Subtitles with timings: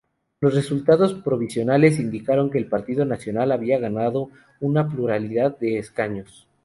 [0.39, 6.47] Los resultados provisionales indicaron que el Partido Nacional había ganado una pluralidad de escaños.